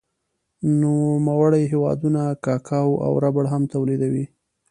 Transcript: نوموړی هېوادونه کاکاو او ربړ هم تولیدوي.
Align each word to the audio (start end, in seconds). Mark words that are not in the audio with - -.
نوموړی 0.81 1.63
هېوادونه 1.73 2.21
کاکاو 2.45 2.91
او 3.05 3.11
ربړ 3.23 3.45
هم 3.53 3.63
تولیدوي. 3.73 4.25